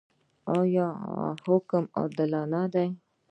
آیا 0.57 0.87
محاکم 1.19 1.83
عادلانه 1.97 2.61
دي؟ 2.73 2.87